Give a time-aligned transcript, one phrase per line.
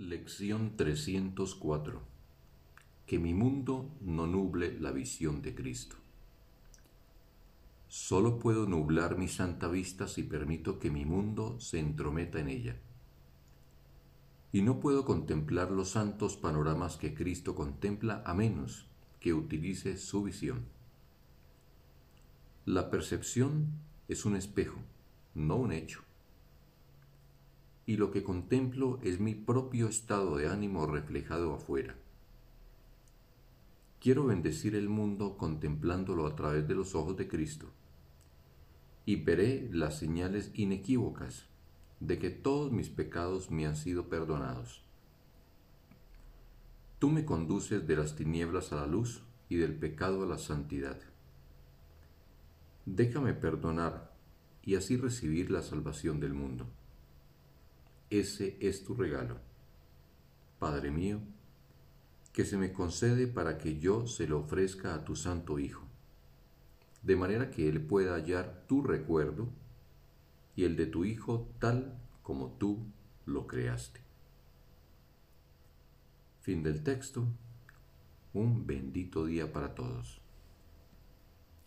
[0.00, 2.00] Lección 304
[3.04, 5.96] Que mi mundo no nuble la visión de Cristo.
[7.86, 12.76] Solo puedo nublar mi santa vista si permito que mi mundo se entrometa en ella.
[14.52, 18.86] Y no puedo contemplar los santos panoramas que Cristo contempla a menos
[19.20, 20.64] que utilice su visión.
[22.64, 23.66] La percepción
[24.08, 24.80] es un espejo,
[25.34, 26.00] no un hecho.
[27.90, 31.96] Y lo que contemplo es mi propio estado de ánimo reflejado afuera.
[33.98, 37.66] Quiero bendecir el mundo contemplándolo a través de los ojos de Cristo
[39.06, 41.48] y veré las señales inequívocas
[41.98, 44.84] de que todos mis pecados me han sido perdonados.
[47.00, 51.00] Tú me conduces de las tinieblas a la luz y del pecado a la santidad.
[52.86, 54.12] Déjame perdonar
[54.62, 56.68] y así recibir la salvación del mundo.
[58.10, 59.38] Ese es tu regalo,
[60.58, 61.20] Padre mío,
[62.32, 65.90] que se me concede para que yo se lo ofrezca a tu Santo Hijo
[67.02, 69.48] de manera que Él pueda hallar tu recuerdo
[70.56, 72.86] y el de tu Hijo tal como tú
[73.26, 74.00] lo creaste.
[76.40, 77.26] Fin del texto.
[78.32, 80.20] Un bendito día para todos.